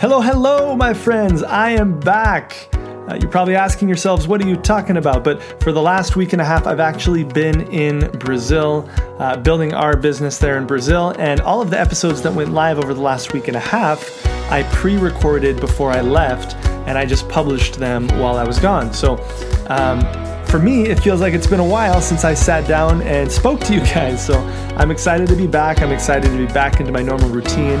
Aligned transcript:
Hello, 0.00 0.22
hello, 0.22 0.74
my 0.74 0.94
friends. 0.94 1.42
I 1.42 1.72
am 1.72 2.00
back. 2.00 2.70
Uh, 2.72 3.18
you're 3.20 3.30
probably 3.30 3.54
asking 3.54 3.86
yourselves, 3.86 4.26
what 4.26 4.42
are 4.42 4.48
you 4.48 4.56
talking 4.56 4.96
about? 4.96 5.22
But 5.22 5.42
for 5.62 5.72
the 5.72 5.82
last 5.82 6.16
week 6.16 6.32
and 6.32 6.40
a 6.40 6.44
half, 6.44 6.66
I've 6.66 6.80
actually 6.80 7.22
been 7.22 7.70
in 7.70 8.10
Brazil, 8.12 8.88
uh, 9.18 9.36
building 9.36 9.74
our 9.74 9.98
business 9.98 10.38
there 10.38 10.56
in 10.56 10.66
Brazil. 10.66 11.14
And 11.18 11.42
all 11.42 11.60
of 11.60 11.68
the 11.68 11.78
episodes 11.78 12.22
that 12.22 12.32
went 12.32 12.50
live 12.50 12.78
over 12.78 12.94
the 12.94 13.00
last 13.02 13.34
week 13.34 13.48
and 13.48 13.58
a 13.58 13.60
half, 13.60 14.26
I 14.50 14.62
pre 14.72 14.96
recorded 14.96 15.60
before 15.60 15.90
I 15.90 16.00
left, 16.00 16.56
and 16.88 16.96
I 16.96 17.04
just 17.04 17.28
published 17.28 17.74
them 17.74 18.08
while 18.18 18.38
I 18.38 18.44
was 18.44 18.58
gone. 18.58 18.94
So, 18.94 19.22
um, 19.68 20.00
for 20.46 20.58
me, 20.58 20.86
it 20.86 20.98
feels 20.98 21.20
like 21.20 21.34
it's 21.34 21.46
been 21.46 21.60
a 21.60 21.68
while 21.68 22.00
since 22.00 22.24
I 22.24 22.32
sat 22.32 22.66
down 22.66 23.02
and 23.02 23.30
spoke 23.30 23.60
to 23.64 23.74
you 23.74 23.80
guys. 23.80 24.24
So 24.26 24.38
I'm 24.78 24.90
excited 24.90 25.28
to 25.28 25.36
be 25.36 25.46
back. 25.46 25.82
I'm 25.82 25.92
excited 25.92 26.30
to 26.30 26.38
be 26.38 26.50
back 26.54 26.80
into 26.80 26.90
my 26.90 27.02
normal 27.02 27.28
routine. 27.28 27.80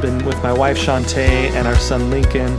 Been 0.00 0.24
with 0.26 0.42
my 0.42 0.52
wife 0.52 0.76
Shantae 0.76 1.50
and 1.52 1.66
our 1.66 1.74
son 1.74 2.10
Lincoln. 2.10 2.52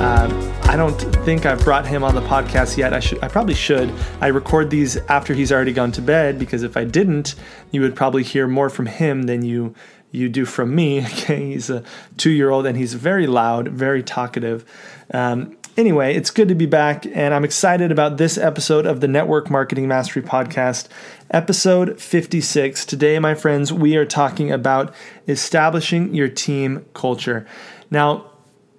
Uh, 0.00 0.60
I 0.64 0.76
don't 0.76 0.94
think 1.24 1.44
I've 1.44 1.62
brought 1.64 1.84
him 1.86 2.04
on 2.04 2.14
the 2.14 2.20
podcast 2.20 2.76
yet. 2.76 2.92
I 2.92 3.00
should. 3.00 3.22
I 3.22 3.26
probably 3.26 3.54
should. 3.54 3.92
I 4.20 4.28
record 4.28 4.70
these 4.70 4.96
after 5.08 5.34
he's 5.34 5.50
already 5.50 5.72
gone 5.72 5.90
to 5.92 6.00
bed 6.00 6.38
because 6.38 6.62
if 6.62 6.76
I 6.76 6.84
didn't, 6.84 7.34
you 7.72 7.80
would 7.80 7.96
probably 7.96 8.22
hear 8.22 8.46
more 8.46 8.70
from 8.70 8.86
him 8.86 9.24
than 9.24 9.44
you 9.44 9.74
you 10.12 10.28
do 10.28 10.44
from 10.44 10.74
me. 10.74 11.00
Okay, 11.04 11.52
he's 11.52 11.68
a 11.68 11.82
two-year-old 12.16 12.64
and 12.64 12.78
he's 12.78 12.94
very 12.94 13.26
loud, 13.26 13.68
very 13.68 14.02
talkative. 14.02 14.64
Um, 15.12 15.56
Anyway, 15.76 16.14
it's 16.14 16.30
good 16.30 16.46
to 16.46 16.54
be 16.54 16.66
back, 16.66 17.04
and 17.04 17.34
I'm 17.34 17.44
excited 17.44 17.90
about 17.90 18.16
this 18.16 18.38
episode 18.38 18.86
of 18.86 19.00
the 19.00 19.08
Network 19.08 19.50
Marketing 19.50 19.88
Mastery 19.88 20.22
Podcast, 20.22 20.86
episode 21.32 22.00
56. 22.00 22.86
Today, 22.86 23.18
my 23.18 23.34
friends, 23.34 23.72
we 23.72 23.96
are 23.96 24.04
talking 24.04 24.52
about 24.52 24.94
establishing 25.26 26.14
your 26.14 26.28
team 26.28 26.86
culture. 26.94 27.44
Now, 27.90 28.30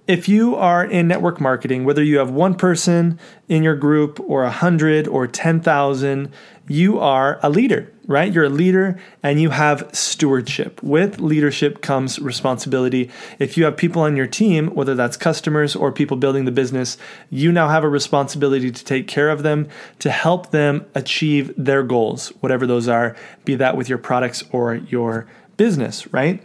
if 0.07 0.29
you 0.29 0.55
are 0.55 0.85
in 0.85 1.07
network 1.07 1.41
marketing, 1.41 1.83
whether 1.83 2.03
you 2.03 2.19
have 2.19 2.29
one 2.29 2.53
person 2.53 3.19
in 3.49 3.63
your 3.63 3.75
group 3.75 4.19
or 4.19 4.43
a 4.43 4.51
hundred 4.51 5.07
or 5.07 5.25
10,000, 5.25 6.31
you 6.67 6.99
are 6.99 7.39
a 7.41 7.49
leader, 7.49 7.91
right? 8.05 8.31
You're 8.31 8.45
a 8.45 8.49
leader 8.49 8.99
and 9.23 9.41
you 9.41 9.49
have 9.49 9.89
stewardship. 9.93 10.81
With 10.83 11.19
leadership 11.19 11.81
comes 11.81 12.19
responsibility. 12.19 13.09
If 13.39 13.57
you 13.57 13.65
have 13.65 13.77
people 13.77 14.03
on 14.03 14.15
your 14.15 14.27
team, 14.27 14.67
whether 14.75 14.93
that's 14.93 15.17
customers 15.17 15.75
or 15.75 15.91
people 15.91 16.17
building 16.17 16.45
the 16.45 16.51
business, 16.51 16.97
you 17.31 17.51
now 17.51 17.69
have 17.69 17.83
a 17.83 17.89
responsibility 17.89 18.71
to 18.71 18.83
take 18.85 19.07
care 19.07 19.29
of 19.29 19.41
them, 19.41 19.67
to 19.99 20.11
help 20.11 20.51
them 20.51 20.85
achieve 20.93 21.51
their 21.57 21.81
goals, 21.81 22.29
whatever 22.41 22.67
those 22.67 22.87
are, 22.87 23.15
be 23.43 23.55
that 23.55 23.75
with 23.75 23.89
your 23.89 23.97
products 23.97 24.43
or 24.51 24.75
your 24.75 25.27
business, 25.57 26.11
right? 26.13 26.43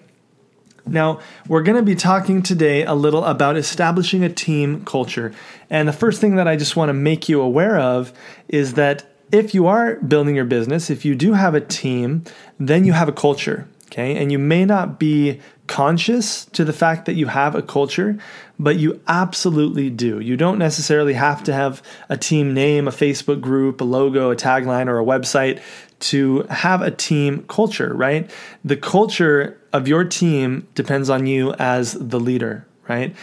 Now, 0.87 1.21
we're 1.47 1.63
going 1.63 1.77
to 1.77 1.83
be 1.83 1.95
talking 1.95 2.43
today 2.43 2.85
a 2.85 2.95
little 2.95 3.25
about 3.25 3.57
establishing 3.57 4.25
a 4.25 4.29
team 4.29 4.85
culture. 4.85 5.33
And 5.69 5.89
the 5.89 5.93
first 5.93 6.21
thing 6.21 6.37
that 6.37 6.49
I 6.49 6.57
just 6.57 6.77
want 6.77 6.89
to 6.89 6.95
make 6.95 7.29
you 7.29 7.41
aware 7.41 7.79
of 7.79 8.13
is 8.49 8.75
that 8.75 9.05
if 9.33 9.55
you 9.55 9.67
are 9.67 9.97
building 9.97 10.35
your 10.35 10.45
business, 10.45 10.91
if 10.91 11.05
you 11.05 11.15
do 11.15 11.35
have 11.35 11.55
a 11.55 11.61
team, 11.61 12.25
then 12.59 12.85
you 12.85 12.93
have 12.93 13.09
a 13.09 13.13
culture. 13.13 13.69
Okay. 13.87 14.17
And 14.17 14.31
you 14.31 14.39
may 14.39 14.65
not 14.65 15.01
be 15.01 15.41
conscious 15.67 16.45
to 16.47 16.65
the 16.65 16.73
fact 16.73 17.07
that 17.07 17.15
you 17.15 17.27
have 17.27 17.55
a 17.55 17.63
culture, 17.63 18.19
but 18.59 18.77
you 18.77 19.01
absolutely 19.09 19.91
do. 19.91 20.21
You 20.21 20.37
don't 20.37 20.59
necessarily 20.59 21.15
have 21.15 21.43
to 21.45 21.53
have 21.53 21.83
a 22.09 22.17
team 22.17 22.55
name, 22.55 22.87
a 22.87 22.93
Facebook 22.93 23.41
group, 23.41 23.81
a 23.81 23.85
logo, 23.85 24.31
a 24.31 24.37
tagline, 24.37 24.87
or 24.87 24.99
a 25.01 25.05
website 25.05 25.61
to 26.01 26.43
have 26.51 26.83
a 26.83 26.91
team 26.91 27.45
culture, 27.49 27.95
right? 27.95 28.31
The 28.65 28.77
culture 28.77 29.61
of 29.73 29.87
your 29.87 30.05
team 30.05 30.67
depends 30.75 31.11
on 31.11 31.27
you 31.27 31.53
as 31.55 31.93
the 31.93 32.19
leader, 32.19 32.67
right? 32.89 33.15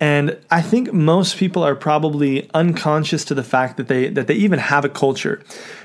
And 0.00 0.38
I 0.50 0.60
think 0.60 0.92
most 0.92 1.36
people 1.36 1.62
are 1.62 1.74
probably 1.74 2.50
unconscious 2.52 3.24
to 3.26 3.34
the 3.34 3.44
fact 3.44 3.76
that 3.76 3.88
they 3.88 4.08
that 4.08 4.26
they 4.26 4.34
even 4.34 4.58
have 4.58 4.84
a 4.84 4.88
culture. 4.88 5.42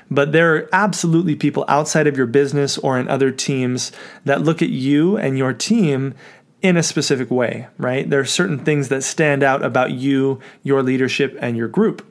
But 0.10 0.32
there 0.32 0.56
are 0.56 0.70
absolutely 0.74 1.36
people 1.36 1.64
outside 1.68 2.08
of 2.08 2.18
your 2.18 2.26
business 2.26 2.78
or 2.80 2.98
in 3.00 3.08
other 3.08 3.32
teams 3.32 3.92
that 4.26 4.42
look 4.42 4.62
at 4.62 4.70
you 4.70 5.16
and 5.18 5.38
your 5.38 5.54
team 5.54 6.16
in 6.62 6.76
a 6.76 6.84
specific 6.84 7.30
way, 7.30 7.68
right? 7.78 8.10
There 8.10 8.20
are 8.20 8.26
certain 8.26 8.60
things 8.60 8.90
that 8.90 9.04
stand 9.04 9.44
out 9.44 9.64
about 9.64 9.92
you, 9.92 10.40
your 10.64 10.84
leadership, 10.84 11.38
and 11.40 11.56
your 11.56 11.68
group. 11.68 12.06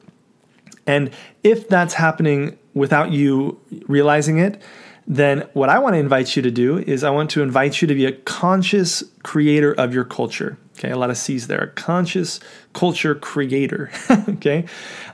And 0.86 1.10
if 1.44 1.68
that's 1.68 1.94
happening 1.94 2.58
without 2.78 3.12
you 3.12 3.60
realizing 3.86 4.38
it, 4.38 4.62
then 5.06 5.48
what 5.54 5.70
I 5.70 5.78
want 5.78 5.94
to 5.94 5.98
invite 5.98 6.36
you 6.36 6.42
to 6.42 6.50
do 6.50 6.78
is 6.78 7.02
I 7.02 7.10
want 7.10 7.30
to 7.30 7.42
invite 7.42 7.80
you 7.80 7.88
to 7.88 7.94
be 7.94 8.04
a 8.04 8.12
conscious 8.12 9.02
creator 9.22 9.72
of 9.72 9.94
your 9.94 10.04
culture. 10.04 10.58
Okay, 10.78 10.90
a 10.90 10.98
lot 10.98 11.10
of 11.10 11.16
C's 11.16 11.48
there. 11.48 11.60
A 11.60 11.68
conscious 11.68 12.38
culture 12.72 13.14
creator. 13.14 13.90
okay, 14.28 14.66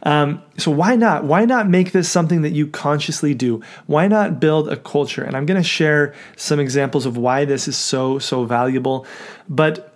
um, 0.03 0.43
so 0.59 0.71
why 0.71 0.97
not? 0.97 1.25
Why 1.25 1.45
not 1.45 1.69
make 1.69 1.93
this 1.93 2.11
something 2.11 2.43
that 2.43 2.51
you 2.51 2.67
consciously 2.67 3.35
do? 3.35 3.63
Why 3.87 4.09
not 4.09 4.41
build 4.41 4.69
a 4.69 4.77
culture? 4.77 5.23
And 5.23 5.37
I'm 5.37 5.47
going 5.47 5.63
to 5.63 5.67
share 5.67 6.13
some 6.37 6.61
examples 6.61 7.07
of 7.07 7.17
why 7.17 7.45
this 7.45 7.69
is 7.69 7.77
so 7.77 8.19
so 8.19 8.45
valuable. 8.45 9.07
But 9.49 9.95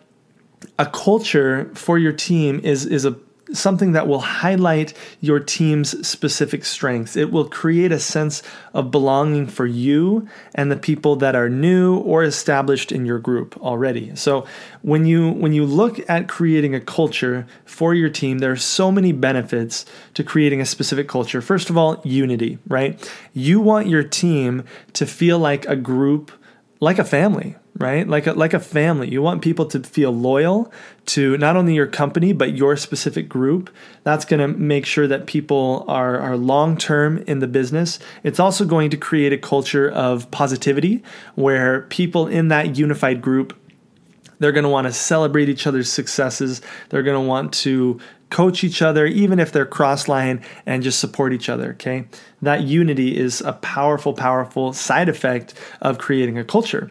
a 0.78 0.86
culture 0.86 1.70
for 1.74 1.98
your 1.98 2.12
team 2.12 2.60
is 2.60 2.86
is 2.86 3.04
a 3.04 3.18
something 3.52 3.92
that 3.92 4.06
will 4.06 4.20
highlight 4.20 4.94
your 5.20 5.40
team's 5.40 6.06
specific 6.06 6.64
strengths. 6.64 7.16
It 7.16 7.30
will 7.30 7.48
create 7.48 7.92
a 7.92 7.98
sense 7.98 8.42
of 8.74 8.90
belonging 8.90 9.46
for 9.46 9.66
you 9.66 10.28
and 10.54 10.70
the 10.70 10.76
people 10.76 11.16
that 11.16 11.34
are 11.34 11.48
new 11.48 11.96
or 11.98 12.22
established 12.22 12.92
in 12.92 13.06
your 13.06 13.18
group 13.18 13.56
already. 13.58 14.14
So 14.16 14.46
when 14.82 15.06
you 15.06 15.30
when 15.30 15.52
you 15.52 15.64
look 15.64 15.98
at 16.08 16.28
creating 16.28 16.74
a 16.74 16.80
culture 16.80 17.46
for 17.64 17.94
your 17.94 18.08
team, 18.08 18.38
there 18.38 18.52
are 18.52 18.56
so 18.56 18.90
many 18.92 19.12
benefits 19.12 19.84
to 20.14 20.24
creating 20.24 20.60
a 20.60 20.66
specific 20.66 21.08
culture. 21.08 21.40
First 21.40 21.70
of 21.70 21.76
all, 21.76 22.00
unity, 22.04 22.58
right? 22.66 23.12
You 23.32 23.60
want 23.60 23.88
your 23.88 24.02
team 24.02 24.64
to 24.94 25.06
feel 25.06 25.38
like 25.38 25.66
a 25.66 25.76
group, 25.76 26.32
like 26.80 26.98
a 26.98 27.04
family, 27.04 27.56
right? 27.76 28.06
Like 28.06 28.26
a, 28.26 28.32
like 28.32 28.54
a 28.54 28.60
family. 28.60 29.10
You 29.10 29.20
want 29.20 29.42
people 29.42 29.66
to 29.66 29.80
feel 29.80 30.12
loyal 30.12 30.72
to 31.06 31.36
not 31.38 31.56
only 31.56 31.74
your 31.74 31.86
company 31.86 32.32
but 32.32 32.56
your 32.56 32.76
specific 32.76 33.28
group. 33.28 33.70
That's 34.04 34.24
going 34.24 34.40
to 34.40 34.48
make 34.48 34.86
sure 34.86 35.06
that 35.08 35.26
people 35.26 35.84
are 35.88 36.18
are 36.18 36.36
long 36.36 36.76
term 36.76 37.18
in 37.26 37.40
the 37.40 37.48
business. 37.48 37.98
It's 38.22 38.38
also 38.38 38.64
going 38.64 38.90
to 38.90 38.96
create 38.96 39.32
a 39.32 39.38
culture 39.38 39.90
of 39.90 40.30
positivity 40.30 41.02
where 41.34 41.82
people 41.82 42.26
in 42.26 42.48
that 42.48 42.76
unified 42.76 43.20
group 43.20 43.56
they're 44.38 44.52
going 44.52 44.64
to 44.64 44.70
want 44.70 44.86
to 44.86 44.92
celebrate 44.92 45.48
each 45.48 45.66
other's 45.66 45.90
successes. 45.90 46.60
They're 46.88 47.02
going 47.02 47.22
to 47.22 47.28
want 47.28 47.52
to 47.54 48.00
coach 48.30 48.62
each 48.62 48.82
other, 48.82 49.06
even 49.06 49.40
if 49.40 49.52
they're 49.52 49.66
cross 49.66 50.06
line, 50.06 50.42
and 50.66 50.82
just 50.82 51.00
support 51.00 51.32
each 51.32 51.48
other. 51.48 51.70
Okay. 51.72 52.06
That 52.42 52.62
unity 52.62 53.16
is 53.16 53.40
a 53.40 53.54
powerful, 53.54 54.12
powerful 54.12 54.72
side 54.72 55.08
effect 55.08 55.54
of 55.80 55.98
creating 55.98 56.38
a 56.38 56.44
culture. 56.44 56.90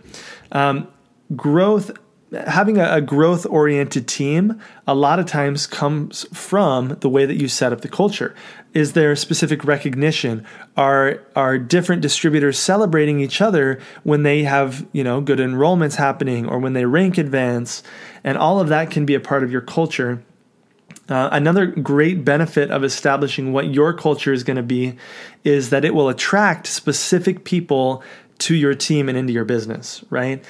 Um, 0.51 0.87
growth 1.35 1.91
having 2.33 2.77
a, 2.77 2.95
a 2.95 3.01
growth 3.01 3.45
oriented 3.45 4.07
team 4.07 4.59
a 4.85 4.93
lot 4.93 5.19
of 5.19 5.25
times 5.25 5.65
comes 5.65 6.25
from 6.33 6.89
the 6.99 7.09
way 7.09 7.25
that 7.25 7.35
you 7.35 7.47
set 7.47 7.71
up 7.71 7.81
the 7.81 7.87
culture. 7.87 8.35
Is 8.73 8.93
there 8.93 9.15
specific 9.15 9.63
recognition? 9.63 10.45
Are 10.75 11.21
are 11.35 11.57
different 11.57 12.01
distributors 12.01 12.59
celebrating 12.59 13.19
each 13.19 13.41
other 13.41 13.79
when 14.03 14.23
they 14.23 14.43
have 14.43 14.85
you 14.91 15.03
know 15.03 15.21
good 15.21 15.39
enrollments 15.39 15.95
happening 15.95 16.47
or 16.47 16.59
when 16.59 16.73
they 16.73 16.85
rank 16.85 17.17
advance? 17.17 17.81
And 18.23 18.37
all 18.37 18.59
of 18.59 18.67
that 18.69 18.91
can 18.91 19.05
be 19.05 19.15
a 19.15 19.19
part 19.19 19.43
of 19.43 19.51
your 19.51 19.61
culture. 19.61 20.21
Uh, 21.09 21.29
another 21.31 21.65
great 21.65 22.25
benefit 22.25 22.69
of 22.69 22.83
establishing 22.83 23.53
what 23.53 23.73
your 23.73 23.93
culture 23.93 24.33
is 24.33 24.43
going 24.43 24.57
to 24.57 24.63
be 24.63 24.97
is 25.45 25.69
that 25.69 25.85
it 25.85 25.95
will 25.95 26.09
attract 26.09 26.67
specific 26.67 27.45
people 27.45 28.03
to 28.39 28.53
your 28.53 28.75
team 28.75 29.07
and 29.07 29.17
into 29.17 29.31
your 29.31 29.45
business, 29.45 30.03
right? 30.09 30.43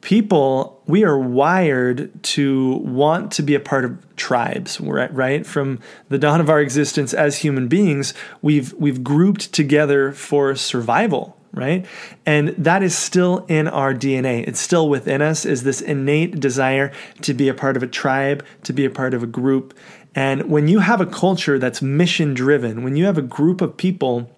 People, 0.00 0.82
we 0.86 1.04
are 1.04 1.18
wired 1.18 2.22
to 2.22 2.74
want 2.76 3.32
to 3.32 3.42
be 3.42 3.54
a 3.54 3.60
part 3.60 3.84
of 3.84 4.16
tribes, 4.16 4.80
right? 4.80 5.46
From 5.46 5.80
the 6.08 6.18
dawn 6.18 6.40
of 6.40 6.48
our 6.48 6.60
existence 6.60 7.12
as 7.12 7.38
human 7.38 7.68
beings, 7.68 8.14
we've 8.42 8.72
we've 8.74 9.02
grouped 9.02 9.52
together 9.52 10.12
for 10.12 10.54
survival, 10.54 11.36
right? 11.52 11.86
And 12.24 12.50
that 12.50 12.82
is 12.82 12.96
still 12.96 13.44
in 13.48 13.68
our 13.68 13.94
DNA. 13.94 14.46
It's 14.46 14.60
still 14.60 14.88
within 14.88 15.22
us 15.22 15.44
is 15.44 15.62
this 15.62 15.80
innate 15.80 16.38
desire 16.38 16.92
to 17.22 17.34
be 17.34 17.48
a 17.48 17.54
part 17.54 17.76
of 17.76 17.82
a 17.82 17.88
tribe, 17.88 18.44
to 18.64 18.72
be 18.72 18.84
a 18.84 18.90
part 18.90 19.14
of 19.14 19.22
a 19.22 19.26
group. 19.26 19.76
And 20.14 20.50
when 20.50 20.68
you 20.68 20.78
have 20.78 21.00
a 21.00 21.06
culture 21.06 21.58
that's 21.58 21.82
mission 21.82 22.32
driven, 22.32 22.84
when 22.84 22.96
you 22.96 23.06
have 23.06 23.18
a 23.18 23.22
group 23.22 23.60
of 23.60 23.76
people 23.76 24.30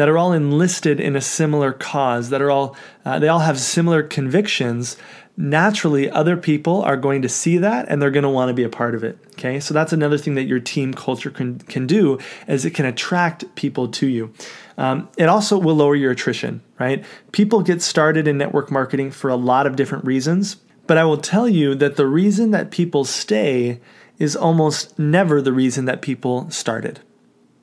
that 0.00 0.08
are 0.08 0.16
all 0.16 0.32
enlisted 0.32 0.98
in 0.98 1.14
a 1.14 1.20
similar 1.20 1.74
cause, 1.74 2.30
that 2.30 2.40
are 2.40 2.50
all 2.50 2.74
uh, 3.04 3.18
they 3.18 3.28
all 3.28 3.40
have 3.40 3.60
similar 3.60 4.02
convictions, 4.02 4.96
naturally 5.36 6.10
other 6.10 6.38
people 6.38 6.80
are 6.80 6.96
going 6.96 7.20
to 7.20 7.28
see 7.28 7.58
that 7.58 7.86
and 7.90 8.00
they're 8.00 8.10
going 8.10 8.22
to 8.22 8.30
want 8.30 8.48
to 8.48 8.54
be 8.54 8.64
a 8.64 8.70
part 8.70 8.94
of 8.94 9.04
it. 9.04 9.18
Okay, 9.32 9.60
so 9.60 9.74
that's 9.74 9.92
another 9.92 10.16
thing 10.16 10.36
that 10.36 10.44
your 10.44 10.58
team 10.58 10.94
culture 10.94 11.30
can 11.30 11.58
can 11.58 11.86
do 11.86 12.18
is 12.48 12.64
it 12.64 12.70
can 12.70 12.86
attract 12.86 13.44
people 13.56 13.88
to 13.88 14.06
you. 14.06 14.32
Um, 14.78 15.10
it 15.18 15.28
also 15.28 15.58
will 15.58 15.76
lower 15.76 15.94
your 15.94 16.12
attrition. 16.12 16.62
Right, 16.78 17.04
people 17.32 17.60
get 17.60 17.82
started 17.82 18.26
in 18.26 18.38
network 18.38 18.70
marketing 18.70 19.10
for 19.10 19.28
a 19.28 19.36
lot 19.36 19.66
of 19.66 19.76
different 19.76 20.06
reasons 20.06 20.56
But 20.90 20.98
I 20.98 21.04
will 21.04 21.18
tell 21.18 21.48
you 21.48 21.76
that 21.76 21.94
the 21.94 22.06
reason 22.06 22.50
that 22.50 22.72
people 22.72 23.04
stay 23.04 23.78
is 24.18 24.34
almost 24.34 24.98
never 24.98 25.40
the 25.40 25.52
reason 25.52 25.84
that 25.84 26.02
people 26.02 26.50
started. 26.50 26.98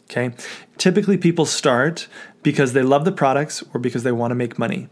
Okay? 0.10 0.32
Typically, 0.78 1.18
people 1.18 1.46
start 1.46 2.08
because 2.44 2.74
they 2.74 2.84
love 2.84 3.06
the 3.06 3.12
products 3.12 3.64
or 3.74 3.80
because 3.80 4.04
they 4.04 4.12
want 4.12 4.32
to 4.32 4.36
make 4.36 4.58
money, 4.58 4.88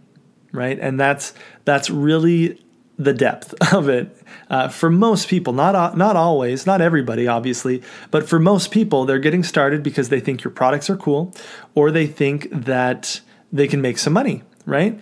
right? 0.52 0.78
And 0.80 1.00
that's 1.00 1.34
that's 1.64 1.90
really 1.90 2.62
the 2.98 3.14
depth 3.14 3.54
of 3.74 3.90
it 3.90 4.16
uh, 4.50 4.68
for 4.68 4.90
most 4.90 5.28
people. 5.28 5.54
Not 5.54 5.98
not 5.98 6.16
always, 6.16 6.66
not 6.66 6.82
everybody, 6.82 7.28
obviously, 7.28 7.82
but 8.12 8.28
for 8.28 8.40
most 8.40 8.72
people, 8.72 9.06
they're 9.06 9.20
getting 9.20 9.44
started 9.44 9.84
because 9.84 10.10
they 10.10 10.20
think 10.20 10.44
your 10.44 10.52
products 10.52 10.90
are 10.90 10.98
cool, 10.98 11.34
or 11.76 11.92
they 11.92 12.08
think 12.08 12.50
that 12.52 13.22
they 13.52 13.68
can 13.68 13.82
make 13.82 13.98
some 13.98 14.14
money, 14.14 14.44
right? 14.66 15.00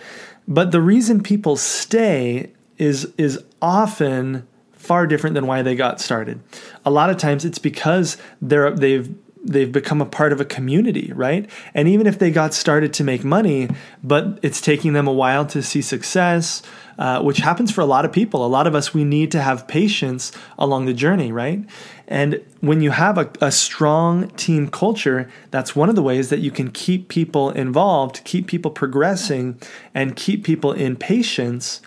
But 0.47 0.71
the 0.71 0.81
reason 0.81 1.23
people 1.23 1.55
stay 1.55 2.51
is 2.77 3.11
is 3.17 3.43
often 3.61 4.47
far 4.73 5.07
different 5.07 5.33
than 5.33 5.47
why 5.47 5.61
they 5.61 5.75
got 5.75 6.01
started. 6.01 6.41
A 6.85 6.91
lot 6.91 7.09
of 7.09 7.17
times 7.17 7.45
it's 7.45 7.59
because 7.59 8.17
they're 8.41 8.71
they've 8.71 9.15
they've 9.43 9.71
become 9.71 10.01
a 10.01 10.05
part 10.05 10.31
of 10.31 10.39
a 10.39 10.45
community, 10.45 11.11
right? 11.13 11.49
And 11.73 11.87
even 11.87 12.07
if 12.07 12.17
they 12.17 12.31
got 12.31 12.53
started 12.53 12.93
to 12.93 13.03
make 13.03 13.23
money, 13.23 13.69
but 14.03 14.39
it's 14.41 14.61
taking 14.61 14.93
them 14.93 15.07
a 15.07 15.11
while 15.11 15.45
to 15.47 15.61
see 15.61 15.81
success, 15.81 16.61
uh, 16.97 17.21
which 17.21 17.37
happens 17.37 17.71
for 17.71 17.81
a 17.81 17.85
lot 17.85 18.05
of 18.05 18.11
people. 18.11 18.45
A 18.45 18.47
lot 18.47 18.67
of 18.67 18.75
us, 18.75 18.93
we 18.93 19.03
need 19.03 19.31
to 19.31 19.41
have 19.41 19.67
patience 19.67 20.31
along 20.57 20.85
the 20.85 20.93
journey, 20.93 21.31
right? 21.31 21.63
And 22.07 22.43
when 22.61 22.81
you 22.81 22.91
have 22.91 23.17
a, 23.17 23.29
a 23.41 23.51
strong 23.51 24.29
team 24.29 24.69
culture, 24.69 25.29
that's 25.51 25.75
one 25.75 25.89
of 25.89 25.95
the 25.95 26.03
ways 26.03 26.29
that 26.29 26.39
you 26.39 26.51
can 26.51 26.71
keep 26.71 27.09
people 27.09 27.49
involved, 27.51 28.23
keep 28.23 28.47
people 28.47 28.71
progressing, 28.71 29.59
and 29.93 30.15
keep 30.15 30.43
people 30.43 30.71
in 30.71 30.95
patience 30.95 31.81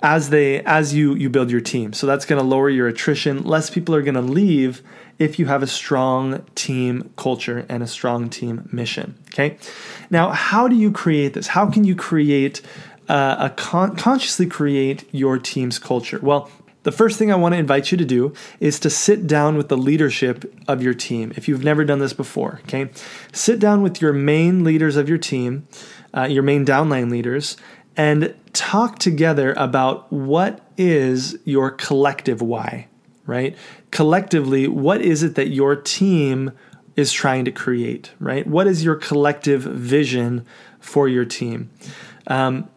as 0.00 0.30
they 0.30 0.60
as 0.62 0.94
you 0.94 1.14
you 1.16 1.28
build 1.28 1.50
your 1.50 1.60
team. 1.60 1.92
So 1.92 2.06
that's 2.06 2.24
going 2.24 2.40
to 2.40 2.46
lower 2.46 2.70
your 2.70 2.86
attrition. 2.86 3.42
Less 3.42 3.68
people 3.68 3.94
are 3.94 4.02
going 4.02 4.14
to 4.14 4.20
leave 4.20 4.82
if 5.18 5.38
you 5.38 5.46
have 5.46 5.62
a 5.62 5.66
strong 5.66 6.44
team 6.54 7.12
culture 7.16 7.66
and 7.68 7.82
a 7.82 7.86
strong 7.86 8.30
team 8.30 8.68
mission. 8.72 9.18
Okay. 9.28 9.58
Now, 10.10 10.30
how 10.30 10.68
do 10.68 10.76
you 10.76 10.92
create 10.92 11.34
this? 11.34 11.48
How 11.48 11.70
can 11.70 11.84
you 11.84 11.96
create 11.96 12.62
uh, 13.08 13.36
a 13.38 13.50
con- 13.50 13.96
consciously 13.96 14.46
create 14.46 15.04
your 15.12 15.38
team's 15.38 15.78
culture? 15.78 16.20
Well, 16.22 16.50
the 16.84 16.92
first 16.92 17.18
thing 17.18 17.32
I 17.32 17.36
want 17.36 17.54
to 17.54 17.58
invite 17.58 17.90
you 17.90 17.98
to 17.98 18.04
do 18.04 18.32
is 18.60 18.78
to 18.80 18.90
sit 18.90 19.26
down 19.26 19.56
with 19.56 19.68
the 19.68 19.76
leadership 19.76 20.50
of 20.68 20.82
your 20.82 20.94
team. 20.94 21.32
If 21.36 21.48
you've 21.48 21.64
never 21.64 21.84
done 21.84 21.98
this 21.98 22.12
before, 22.12 22.60
okay, 22.64 22.90
sit 23.32 23.58
down 23.58 23.82
with 23.82 24.00
your 24.00 24.12
main 24.12 24.64
leaders 24.64 24.96
of 24.96 25.08
your 25.08 25.18
team, 25.18 25.66
uh, 26.16 26.24
your 26.24 26.42
main 26.42 26.64
downline 26.64 27.10
leaders, 27.10 27.56
and 27.96 28.34
talk 28.52 28.98
together 29.00 29.52
about 29.56 30.10
what 30.12 30.60
is 30.76 31.36
your 31.44 31.70
collective 31.72 32.40
why, 32.40 32.86
right? 33.28 33.56
Collectively, 33.92 34.66
what 34.66 35.02
is 35.02 35.22
it 35.22 35.36
that 35.36 35.48
your 35.48 35.76
team 35.76 36.50
is 36.96 37.12
trying 37.12 37.44
to 37.44 37.52
create, 37.52 38.10
right? 38.18 38.44
What 38.46 38.66
is 38.66 38.82
your 38.82 38.96
collective 38.96 39.62
vision 39.62 40.44
for 40.80 41.06
your 41.06 41.26
team? 41.26 41.70
Um, 42.26 42.68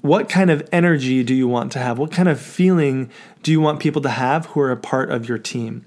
what 0.00 0.28
kind 0.28 0.50
of 0.50 0.66
energy 0.70 1.24
do 1.24 1.34
you 1.34 1.48
want 1.48 1.72
to 1.72 1.80
have? 1.80 1.98
What 1.98 2.12
kind 2.12 2.28
of 2.28 2.40
feeling 2.40 3.10
do 3.42 3.50
you 3.50 3.60
want 3.60 3.80
people 3.80 4.00
to 4.02 4.08
have 4.08 4.46
who 4.46 4.60
are 4.60 4.70
a 4.70 4.76
part 4.76 5.10
of 5.10 5.28
your 5.28 5.38
team? 5.38 5.84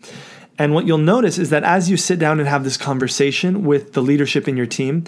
And 0.58 0.74
what 0.74 0.86
you'll 0.86 0.98
notice 0.98 1.38
is 1.38 1.50
that 1.52 1.64
as 1.64 1.90
you 1.90 1.96
sit 1.96 2.20
down 2.20 2.40
and 2.40 2.50
have 2.50 2.66
this 2.66 2.76
conversation 2.76 3.64
with 3.64 3.94
the 3.94 4.02
leadership 4.02 4.50
in 4.50 4.58
your 4.58 4.66
team, 4.66 5.06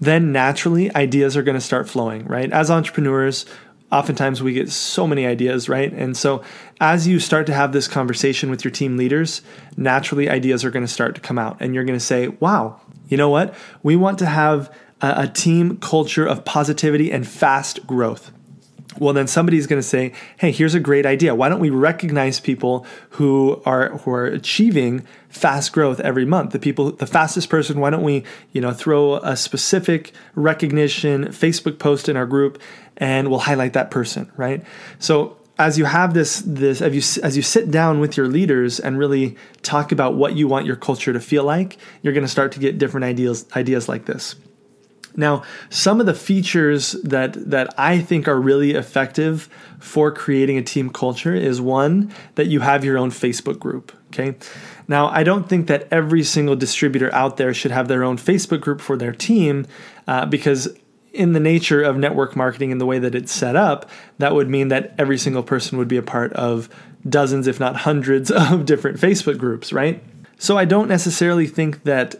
then 0.00 0.32
naturally 0.32 0.94
ideas 0.94 1.36
are 1.36 1.42
going 1.42 1.54
to 1.54 1.60
start 1.60 1.88
flowing, 1.88 2.24
right? 2.24 2.50
As 2.50 2.70
entrepreneurs, 2.70 3.44
oftentimes 3.92 4.42
we 4.42 4.52
get 4.52 4.70
so 4.70 5.06
many 5.06 5.26
ideas, 5.26 5.68
right? 5.68 5.92
And 5.92 6.16
so 6.16 6.42
as 6.80 7.06
you 7.06 7.20
start 7.20 7.46
to 7.46 7.54
have 7.54 7.72
this 7.72 7.86
conversation 7.86 8.50
with 8.50 8.64
your 8.64 8.70
team 8.70 8.96
leaders, 8.96 9.42
naturally 9.76 10.28
ideas 10.28 10.64
are 10.64 10.70
going 10.70 10.84
to 10.84 10.92
start 10.92 11.14
to 11.14 11.20
come 11.20 11.38
out 11.38 11.56
and 11.60 11.74
you're 11.74 11.84
going 11.84 11.98
to 11.98 12.04
say, 12.04 12.28
wow, 12.28 12.80
you 13.08 13.16
know 13.16 13.30
what? 13.30 13.54
We 13.82 13.96
want 13.96 14.18
to 14.18 14.26
have 14.26 14.74
a, 15.00 15.28
team 15.28 15.76
culture 15.76 16.26
of 16.26 16.44
positivity 16.44 17.12
and 17.12 17.26
fast 17.26 17.86
growth 17.86 18.32
well 18.98 19.12
then 19.12 19.26
somebody's 19.26 19.66
going 19.66 19.80
to 19.80 19.86
say 19.86 20.12
hey 20.38 20.50
here's 20.50 20.74
a 20.74 20.80
great 20.80 21.06
idea. 21.06 21.34
Why 21.34 21.48
don't 21.48 21.60
we 21.60 21.70
recognize 21.70 22.40
people 22.40 22.86
who 23.10 23.62
are 23.64 23.96
who 23.98 24.12
are 24.12 24.26
achieving 24.26 25.06
fast 25.28 25.72
growth 25.72 26.00
every 26.00 26.24
month? 26.24 26.52
The 26.52 26.58
people 26.58 26.92
the 26.92 27.06
fastest 27.06 27.50
person 27.50 27.80
why 27.80 27.90
don't 27.90 28.02
we 28.02 28.24
you 28.52 28.60
know 28.60 28.72
throw 28.72 29.16
a 29.16 29.36
specific 29.36 30.12
recognition 30.34 31.26
facebook 31.26 31.78
post 31.78 32.08
in 32.08 32.16
our 32.16 32.26
group 32.26 32.60
and 32.96 33.28
we'll 33.28 33.40
highlight 33.40 33.74
that 33.74 33.90
person 33.90 34.30
right? 34.36 34.64
So 34.98 35.36
as 35.58 35.78
you 35.78 35.84
have 35.84 36.14
this 36.14 36.42
this 36.46 36.82
as 36.82 36.94
you 36.94 37.22
as 37.22 37.36
you 37.36 37.42
sit 37.42 37.70
down 37.70 38.00
with 38.00 38.16
your 38.16 38.28
leaders 38.28 38.78
and 38.78 38.98
really 38.98 39.36
talk 39.62 39.90
about 39.90 40.14
what 40.14 40.36
you 40.36 40.46
want 40.48 40.66
your 40.66 40.76
culture 40.76 41.12
to 41.12 41.20
feel 41.20 41.44
like 41.44 41.78
you're 42.02 42.12
going 42.12 42.24
to 42.24 42.30
start 42.30 42.52
to 42.52 42.60
get 42.60 42.78
different 42.78 43.04
ideas 43.04 43.46
ideas 43.56 43.88
like 43.88 44.04
this 44.04 44.36
now, 45.16 45.42
some 45.70 45.98
of 45.98 46.06
the 46.06 46.14
features 46.14 46.92
that 47.02 47.50
that 47.50 47.74
I 47.78 48.00
think 48.00 48.28
are 48.28 48.40
really 48.40 48.72
effective 48.72 49.48
for 49.78 50.12
creating 50.12 50.58
a 50.58 50.62
team 50.62 50.90
culture 50.90 51.34
is 51.34 51.60
one 51.60 52.12
that 52.34 52.46
you 52.46 52.60
have 52.60 52.84
your 52.84 52.98
own 52.98 53.10
Facebook 53.10 53.58
group, 53.58 53.92
okay? 54.08 54.36
Now, 54.88 55.08
I 55.08 55.22
don't 55.22 55.48
think 55.48 55.66
that 55.66 55.88
every 55.90 56.22
single 56.22 56.56
distributor 56.56 57.12
out 57.14 57.36
there 57.38 57.52
should 57.54 57.70
have 57.70 57.88
their 57.88 58.04
own 58.04 58.16
Facebook 58.16 58.60
group 58.60 58.80
for 58.80 58.96
their 58.96 59.12
team 59.12 59.66
uh, 60.06 60.26
because 60.26 60.68
in 61.12 61.32
the 61.32 61.40
nature 61.40 61.82
of 61.82 61.96
network 61.96 62.36
marketing 62.36 62.70
and 62.70 62.80
the 62.80 62.86
way 62.86 62.98
that 62.98 63.14
it's 63.14 63.32
set 63.32 63.56
up, 63.56 63.88
that 64.18 64.34
would 64.34 64.50
mean 64.50 64.68
that 64.68 64.94
every 64.98 65.16
single 65.16 65.42
person 65.42 65.78
would 65.78 65.88
be 65.88 65.96
a 65.96 66.02
part 66.02 66.32
of 66.34 66.68
dozens, 67.08 67.46
if 67.46 67.58
not 67.58 67.74
hundreds, 67.76 68.30
of 68.30 68.66
different 68.66 68.98
Facebook 68.98 69.38
groups, 69.38 69.72
right? 69.72 70.02
So 70.38 70.58
I 70.58 70.66
don't 70.66 70.88
necessarily 70.88 71.46
think 71.46 71.84
that 71.84 72.16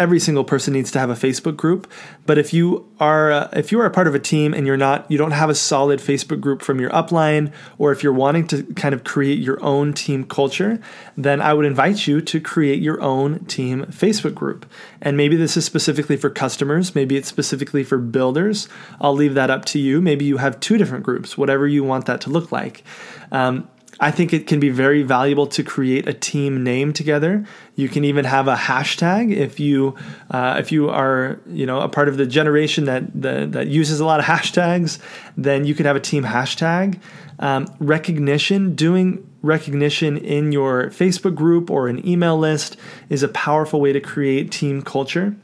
every 0.00 0.18
single 0.18 0.42
person 0.42 0.72
needs 0.72 0.90
to 0.90 0.98
have 0.98 1.10
a 1.10 1.14
Facebook 1.14 1.56
group. 1.56 1.88
But 2.26 2.38
if 2.38 2.52
you 2.52 2.88
are 2.98 3.30
uh, 3.30 3.48
if 3.52 3.70
you 3.70 3.80
are 3.80 3.86
a 3.86 3.90
part 3.90 4.08
of 4.08 4.14
a 4.14 4.18
team 4.18 4.54
and 4.54 4.66
you're 4.66 4.76
not 4.76 5.08
you 5.10 5.18
don't 5.18 5.30
have 5.30 5.50
a 5.50 5.54
solid 5.54 6.00
Facebook 6.00 6.40
group 6.40 6.62
from 6.62 6.80
your 6.80 6.90
upline, 6.90 7.52
or 7.78 7.92
if 7.92 8.02
you're 8.02 8.12
wanting 8.12 8.46
to 8.48 8.64
kind 8.74 8.94
of 8.94 9.04
create 9.04 9.38
your 9.38 9.62
own 9.62 9.92
team 9.92 10.24
culture, 10.24 10.80
then 11.16 11.40
I 11.40 11.54
would 11.54 11.66
invite 11.66 12.06
you 12.06 12.20
to 12.22 12.40
create 12.40 12.82
your 12.82 13.00
own 13.00 13.44
team 13.44 13.84
Facebook 13.86 14.34
group. 14.34 14.66
And 15.02 15.16
maybe 15.16 15.36
this 15.36 15.56
is 15.56 15.64
specifically 15.64 16.16
for 16.16 16.30
customers, 16.30 16.94
maybe 16.94 17.16
it's 17.16 17.28
specifically 17.28 17.84
for 17.84 17.98
builders. 17.98 18.68
I'll 19.00 19.14
leave 19.14 19.34
that 19.34 19.50
up 19.50 19.66
to 19.66 19.78
you. 19.78 20.00
Maybe 20.00 20.24
you 20.24 20.38
have 20.38 20.58
two 20.60 20.78
different 20.78 21.04
groups, 21.04 21.36
whatever 21.36 21.68
you 21.68 21.84
want 21.84 22.06
that 22.06 22.22
to 22.22 22.30
look 22.30 22.50
like. 22.50 22.82
Um, 23.30 23.68
I 24.02 24.10
think 24.10 24.32
it 24.32 24.46
can 24.46 24.60
be 24.60 24.70
very 24.70 25.02
valuable 25.02 25.46
to 25.48 25.62
create 25.62 26.08
a 26.08 26.14
team 26.14 26.64
name 26.64 26.94
together. 26.94 27.44
You 27.76 27.90
can 27.90 28.04
even 28.04 28.24
have 28.24 28.48
a 28.48 28.56
hashtag 28.56 29.30
if 29.30 29.60
you 29.60 29.94
uh, 30.30 30.56
if 30.58 30.72
you 30.72 30.88
are 30.88 31.38
you 31.46 31.66
know 31.66 31.80
a 31.80 31.88
part 31.88 32.08
of 32.08 32.16
the 32.16 32.26
generation 32.26 32.86
that 32.86 33.20
that, 33.20 33.52
that 33.52 33.66
uses 33.68 34.00
a 34.00 34.06
lot 34.06 34.18
of 34.18 34.26
hashtags. 34.26 34.98
Then 35.36 35.66
you 35.66 35.74
could 35.74 35.84
have 35.84 35.96
a 35.96 36.00
team 36.00 36.24
hashtag. 36.24 36.98
Um, 37.38 37.66
recognition, 37.78 38.74
doing 38.74 39.26
recognition 39.42 40.16
in 40.16 40.52
your 40.52 40.90
Facebook 40.90 41.34
group 41.34 41.70
or 41.70 41.88
an 41.88 42.06
email 42.06 42.38
list 42.38 42.76
is 43.08 43.22
a 43.22 43.28
powerful 43.28 43.80
way 43.80 43.92
to 43.92 44.00
create 44.00 44.50
team 44.50 44.82
culture. 44.82 45.36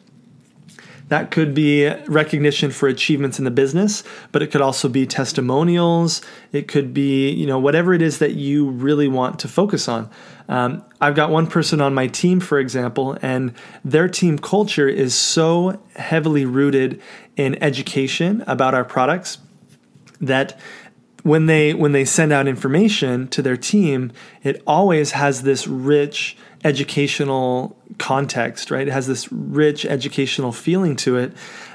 That 1.08 1.30
could 1.30 1.54
be 1.54 1.88
recognition 2.06 2.72
for 2.72 2.88
achievements 2.88 3.38
in 3.38 3.44
the 3.44 3.50
business, 3.50 4.02
but 4.32 4.42
it 4.42 4.48
could 4.48 4.60
also 4.60 4.88
be 4.88 5.06
testimonials. 5.06 6.20
It 6.50 6.66
could 6.66 6.92
be, 6.92 7.30
you 7.30 7.46
know, 7.46 7.60
whatever 7.60 7.94
it 7.94 8.02
is 8.02 8.18
that 8.18 8.32
you 8.32 8.70
really 8.70 9.06
want 9.06 9.38
to 9.40 9.48
focus 9.48 9.88
on. 9.88 10.10
Um, 10.48 10.84
I've 11.00 11.14
got 11.14 11.30
one 11.30 11.46
person 11.46 11.80
on 11.80 11.94
my 11.94 12.08
team, 12.08 12.40
for 12.40 12.58
example, 12.58 13.16
and 13.22 13.52
their 13.84 14.08
team 14.08 14.38
culture 14.38 14.88
is 14.88 15.14
so 15.14 15.80
heavily 15.94 16.44
rooted 16.44 17.00
in 17.36 17.62
education 17.62 18.42
about 18.46 18.75
our 18.75 18.84
products 18.84 19.38
that 20.20 20.58
when 21.26 21.47
they 21.47 21.75
when 21.75 21.90
they 21.90 22.04
send 22.04 22.33
out 22.33 22.47
information 22.47 23.26
to 23.26 23.42
their 23.42 23.56
team, 23.56 24.12
it 24.45 24.62
always 24.64 25.11
has 25.11 25.42
this 25.42 25.66
rich 25.66 26.37
educational 26.64 27.76
context, 27.99 28.71
right? 28.71 28.87
It 28.87 28.92
has 28.92 29.09
this 29.09 29.30
rich 29.33 29.85
educational 29.85 30.52
feeling 30.52 30.95
to 30.97 31.16
it 31.16 31.33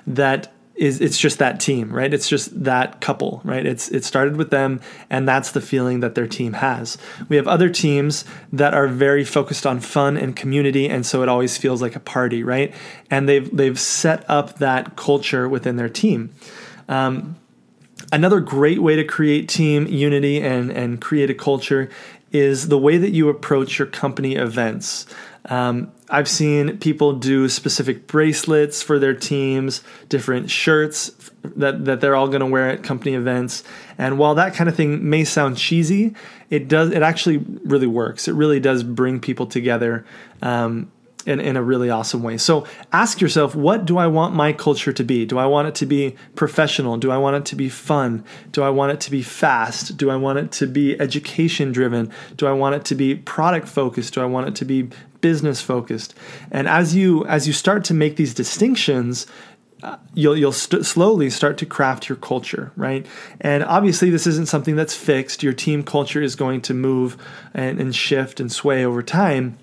that 0.07 0.53
is 0.75 1.01
it's 1.01 1.17
just 1.17 1.39
that 1.39 1.59
team, 1.59 1.91
right? 1.91 2.13
It's 2.13 2.29
just 2.29 2.63
that 2.63 3.01
couple, 3.01 3.41
right? 3.43 3.65
It's 3.65 3.89
it 3.89 4.05
started 4.05 4.37
with 4.37 4.51
them 4.51 4.79
and 5.09 5.27
that's 5.27 5.51
the 5.51 5.59
feeling 5.59 5.99
that 5.99 6.15
their 6.15 6.27
team 6.27 6.53
has. 6.53 6.97
We 7.27 7.35
have 7.35 7.49
other 7.49 7.67
teams 7.67 8.23
that 8.53 8.73
are 8.73 8.87
very 8.87 9.25
focused 9.25 9.67
on 9.67 9.81
fun 9.81 10.15
and 10.15 10.33
community 10.33 10.87
and 10.87 11.05
so 11.05 11.23
it 11.23 11.29
always 11.29 11.57
feels 11.57 11.81
like 11.81 11.97
a 11.97 11.99
party, 11.99 12.41
right? 12.41 12.73
And 13.09 13.27
they've 13.27 13.53
they've 13.53 13.77
set 13.77 14.23
up 14.29 14.59
that 14.59 14.95
culture 14.95 15.49
within 15.49 15.75
their 15.75 15.89
team. 15.89 16.33
Um, 16.87 17.35
another 18.11 18.39
great 18.39 18.81
way 18.81 18.95
to 18.95 19.03
create 19.03 19.47
team 19.47 19.87
unity 19.87 20.41
and 20.41 20.71
and 20.71 21.01
create 21.01 21.29
a 21.29 21.35
culture 21.35 21.89
is 22.31 22.69
the 22.69 22.77
way 22.77 22.97
that 22.97 23.11
you 23.11 23.29
approach 23.29 23.77
your 23.77 23.87
company 23.87 24.35
events. 24.35 25.05
Um, 25.45 25.91
I've 26.09 26.29
seen 26.29 26.77
people 26.77 27.13
do 27.13 27.49
specific 27.49 28.07
bracelets 28.07 28.81
for 28.81 28.99
their 28.99 29.13
teams, 29.13 29.81
different 30.07 30.49
shirts 30.49 31.11
that, 31.43 31.85
that 31.85 31.99
they're 31.99 32.15
all 32.15 32.27
going 32.27 32.41
to 32.41 32.45
wear 32.45 32.69
at 32.69 32.83
company 32.83 33.15
events. 33.15 33.63
And 33.97 34.17
while 34.17 34.35
that 34.35 34.53
kind 34.53 34.69
of 34.69 34.75
thing 34.75 35.09
may 35.09 35.23
sound 35.23 35.57
cheesy, 35.57 36.13
it 36.49 36.67
does 36.67 36.91
it 36.91 37.01
actually 37.01 37.37
really 37.37 37.87
works. 37.87 38.27
It 38.27 38.33
really 38.33 38.59
does 38.59 38.83
bring 38.83 39.19
people 39.19 39.47
together. 39.47 40.05
Um, 40.41 40.91
in, 41.25 41.39
in 41.39 41.55
a 41.55 41.63
really 41.63 41.89
awesome 41.89 42.23
way. 42.23 42.37
So 42.37 42.65
ask 42.91 43.21
yourself, 43.21 43.55
what 43.55 43.85
do 43.85 43.97
I 43.97 44.07
want 44.07 44.35
my 44.35 44.53
culture 44.53 44.93
to 44.93 45.03
be? 45.03 45.25
Do 45.25 45.37
I 45.37 45.45
want 45.45 45.67
it 45.67 45.75
to 45.75 45.85
be 45.85 46.15
professional? 46.35 46.97
Do 46.97 47.11
I 47.11 47.17
want 47.17 47.35
it 47.35 47.45
to 47.45 47.55
be 47.55 47.69
fun? 47.69 48.23
Do 48.51 48.63
I 48.63 48.69
want 48.69 48.91
it 48.91 48.99
to 49.01 49.11
be 49.11 49.21
fast? 49.21 49.97
Do 49.97 50.09
I 50.09 50.15
want 50.15 50.39
it 50.39 50.51
to 50.53 50.67
be 50.67 50.99
education 50.99 51.71
driven? 51.71 52.11
Do 52.35 52.47
I 52.47 52.51
want 52.53 52.75
it 52.75 52.85
to 52.85 52.95
be 52.95 53.15
product 53.15 53.67
focused? 53.67 54.13
Do 54.13 54.21
I 54.21 54.25
want 54.25 54.47
it 54.47 54.55
to 54.55 54.65
be 54.65 54.89
business 55.21 55.61
focused? 55.61 56.15
And 56.51 56.67
as 56.67 56.95
you 56.95 57.25
as 57.25 57.47
you 57.47 57.53
start 57.53 57.83
to 57.85 57.93
make 57.93 58.15
these 58.15 58.33
distinctions, 58.33 59.27
uh, 59.83 59.97
you'll 60.13 60.37
you'll 60.37 60.51
st- 60.51 60.85
slowly 60.85 61.29
start 61.29 61.57
to 61.57 61.65
craft 61.65 62.07
your 62.07 62.15
culture, 62.15 62.71
right? 62.75 63.05
And 63.39 63.63
obviously, 63.63 64.09
this 64.09 64.27
isn't 64.27 64.47
something 64.47 64.75
that's 64.75 64.95
fixed. 64.95 65.41
Your 65.41 65.53
team 65.53 65.83
culture 65.83 66.21
is 66.21 66.35
going 66.35 66.61
to 66.61 66.73
move 66.73 67.17
and, 67.53 67.79
and 67.79 67.95
shift 67.95 68.39
and 68.39 68.51
sway 68.51 68.85
over 68.85 69.01
time. 69.01 69.57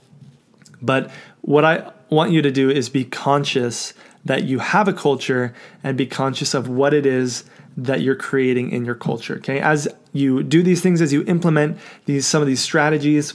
But 0.80 1.10
what 1.40 1.64
I 1.64 1.90
want 2.10 2.32
you 2.32 2.42
to 2.42 2.50
do 2.50 2.70
is 2.70 2.88
be 2.88 3.04
conscious 3.04 3.94
that 4.24 4.44
you 4.44 4.58
have 4.58 4.88
a 4.88 4.92
culture 4.92 5.54
and 5.82 5.96
be 5.96 6.06
conscious 6.06 6.54
of 6.54 6.68
what 6.68 6.92
it 6.94 7.06
is 7.06 7.44
that 7.76 8.00
you're 8.00 8.16
creating 8.16 8.70
in 8.70 8.84
your 8.84 8.94
culture. 8.94 9.36
Okay. 9.36 9.60
As 9.60 9.88
you 10.12 10.42
do 10.42 10.62
these 10.62 10.80
things, 10.80 11.00
as 11.00 11.12
you 11.12 11.24
implement 11.24 11.78
these 12.06 12.26
some 12.26 12.42
of 12.42 12.48
these 12.48 12.60
strategies, 12.60 13.34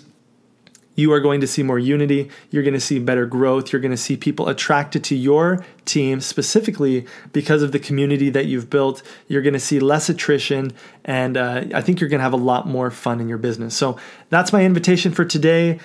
you 0.95 1.11
are 1.11 1.19
going 1.19 1.41
to 1.41 1.47
see 1.47 1.63
more 1.63 1.79
unity. 1.79 2.29
You're 2.51 2.63
going 2.63 2.73
to 2.73 2.79
see 2.79 2.99
better 2.99 3.25
growth. 3.25 3.71
You're 3.71 3.81
going 3.81 3.91
to 3.91 3.97
see 3.97 4.15
people 4.17 4.47
attracted 4.47 5.03
to 5.05 5.15
your 5.15 5.65
team 5.85 6.21
specifically 6.21 7.05
because 7.31 7.63
of 7.63 7.71
the 7.71 7.79
community 7.79 8.29
that 8.29 8.45
you've 8.45 8.69
built. 8.69 9.03
You're 9.27 9.41
going 9.41 9.53
to 9.53 9.59
see 9.59 9.79
less 9.79 10.09
attrition, 10.09 10.71
and 11.03 11.37
uh, 11.37 11.65
I 11.73 11.81
think 11.81 11.99
you're 11.99 12.09
going 12.09 12.19
to 12.19 12.23
have 12.23 12.33
a 12.33 12.37
lot 12.37 12.67
more 12.67 12.91
fun 12.91 13.19
in 13.19 13.27
your 13.27 13.37
business. 13.37 13.75
So 13.75 13.97
that's 14.29 14.53
my 14.53 14.63
invitation 14.63 15.11
for 15.11 15.25
today 15.25 15.79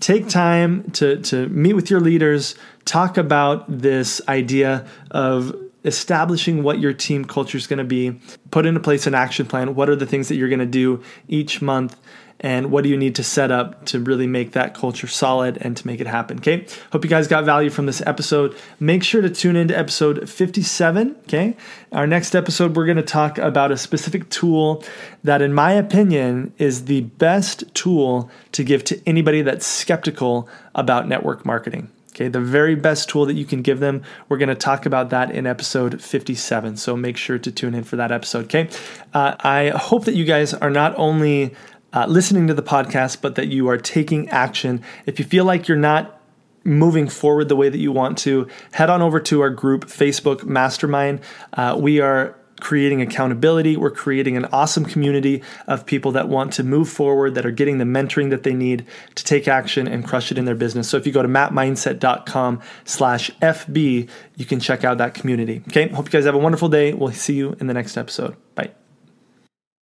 take 0.00 0.28
time 0.28 0.90
to, 0.92 1.20
to 1.22 1.48
meet 1.48 1.74
with 1.74 1.90
your 1.90 2.00
leaders, 2.00 2.54
talk 2.84 3.16
about 3.16 3.64
this 3.68 4.20
idea 4.28 4.86
of 5.10 5.54
establishing 5.84 6.62
what 6.62 6.78
your 6.78 6.92
team 6.92 7.24
culture 7.24 7.58
is 7.58 7.66
going 7.66 7.78
to 7.78 7.84
be, 7.84 8.20
put 8.50 8.66
into 8.66 8.80
place 8.80 9.06
an 9.06 9.14
action 9.14 9.46
plan. 9.46 9.74
What 9.74 9.88
are 9.88 9.96
the 9.96 10.06
things 10.06 10.28
that 10.28 10.36
you're 10.36 10.48
going 10.48 10.58
to 10.60 10.66
do 10.66 11.02
each 11.28 11.60
month? 11.60 11.96
And 12.40 12.70
what 12.70 12.84
do 12.84 12.90
you 12.90 12.96
need 12.96 13.14
to 13.14 13.24
set 13.24 13.50
up 13.50 13.86
to 13.86 14.00
really 14.00 14.26
make 14.26 14.52
that 14.52 14.74
culture 14.74 15.06
solid 15.06 15.58
and 15.60 15.76
to 15.76 15.86
make 15.86 16.00
it 16.00 16.06
happen. 16.06 16.38
Okay. 16.38 16.66
Hope 16.92 17.04
you 17.04 17.10
guys 17.10 17.28
got 17.28 17.44
value 17.44 17.70
from 17.70 17.86
this 17.86 18.02
episode. 18.06 18.56
Make 18.80 19.02
sure 19.02 19.22
to 19.22 19.30
tune 19.30 19.56
into 19.56 19.76
episode 19.76 20.28
57. 20.28 21.16
Okay. 21.22 21.56
Our 21.92 22.06
next 22.06 22.34
episode, 22.34 22.76
we're 22.76 22.86
going 22.86 22.96
to 22.96 23.02
talk 23.02 23.38
about 23.38 23.70
a 23.70 23.76
specific 23.76 24.28
tool 24.30 24.84
that, 25.22 25.40
in 25.40 25.54
my 25.54 25.72
opinion, 25.72 26.52
is 26.58 26.84
the 26.86 27.02
best 27.02 27.72
tool 27.74 28.30
to 28.52 28.64
give 28.64 28.84
to 28.84 29.00
anybody 29.06 29.42
that's 29.42 29.66
skeptical 29.66 30.48
about 30.74 31.08
network 31.08 31.46
marketing. 31.46 31.90
Okay, 32.14 32.28
the 32.28 32.40
very 32.40 32.76
best 32.76 33.08
tool 33.08 33.26
that 33.26 33.34
you 33.34 33.44
can 33.44 33.60
give 33.60 33.80
them. 33.80 34.02
We're 34.28 34.36
going 34.36 34.48
to 34.48 34.54
talk 34.54 34.86
about 34.86 35.10
that 35.10 35.32
in 35.32 35.48
episode 35.48 36.00
57. 36.00 36.76
So 36.76 36.96
make 36.96 37.16
sure 37.16 37.40
to 37.40 37.50
tune 37.50 37.74
in 37.74 37.82
for 37.82 37.96
that 37.96 38.12
episode. 38.12 38.44
Okay, 38.44 38.68
uh, 39.12 39.34
I 39.40 39.70
hope 39.70 40.04
that 40.04 40.14
you 40.14 40.24
guys 40.24 40.54
are 40.54 40.70
not 40.70 40.96
only 40.96 41.56
uh, 41.94 42.06
listening 42.06 42.46
to 42.48 42.54
the 42.54 42.62
podcast, 42.62 43.20
but 43.20 43.36
that 43.36 43.48
you 43.48 43.68
are 43.68 43.78
taking 43.78 44.28
action. 44.28 44.82
If 45.06 45.18
you 45.18 45.24
feel 45.24 45.44
like 45.44 45.68
you're 45.68 45.78
not 45.78 46.20
moving 46.64 47.08
forward 47.08 47.48
the 47.48 47.56
way 47.56 47.68
that 47.68 47.78
you 47.78 47.92
want 47.92 48.18
to, 48.18 48.48
head 48.72 48.90
on 48.90 49.02
over 49.02 49.20
to 49.20 49.40
our 49.40 49.50
group, 49.50 49.86
Facebook 49.86 50.44
Mastermind. 50.44 51.20
Uh, 51.52 51.76
we 51.78 52.00
are 52.00 52.36
creating 52.60 53.02
accountability. 53.02 53.76
We're 53.76 53.90
creating 53.90 54.36
an 54.36 54.46
awesome 54.46 54.84
community 54.84 55.42
of 55.66 55.84
people 55.84 56.12
that 56.12 56.28
want 56.28 56.52
to 56.54 56.62
move 56.62 56.88
forward, 56.88 57.34
that 57.34 57.44
are 57.44 57.50
getting 57.50 57.78
the 57.78 57.84
mentoring 57.84 58.30
that 58.30 58.42
they 58.42 58.54
need 58.54 58.86
to 59.16 59.24
take 59.24 59.46
action 59.48 59.86
and 59.86 60.06
crush 60.06 60.32
it 60.32 60.38
in 60.38 60.44
their 60.44 60.54
business. 60.54 60.88
So 60.88 60.96
if 60.96 61.06
you 61.06 61.12
go 61.12 61.22
to 61.22 61.28
mapmindset.com 61.28 62.60
slash 62.84 63.30
FB, 63.42 64.08
you 64.36 64.44
can 64.44 64.60
check 64.60 64.84
out 64.84 64.98
that 64.98 65.14
community. 65.14 65.62
Okay. 65.68 65.88
Hope 65.88 66.06
you 66.06 66.12
guys 66.12 66.24
have 66.24 66.34
a 66.34 66.38
wonderful 66.38 66.68
day. 66.68 66.94
We'll 66.94 67.12
see 67.12 67.34
you 67.34 67.56
in 67.60 67.66
the 67.66 67.74
next 67.74 67.96
episode. 67.96 68.36
Bye. 68.54 68.70